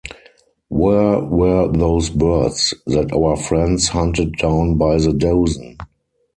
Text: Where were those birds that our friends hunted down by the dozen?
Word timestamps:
Where 0.69 1.19
were 1.19 1.67
those 1.71 2.09
birds 2.09 2.73
that 2.87 3.13
our 3.13 3.37
friends 3.37 3.89
hunted 3.89 4.31
down 4.37 4.75
by 4.79 4.97
the 4.97 5.13
dozen? 5.13 5.77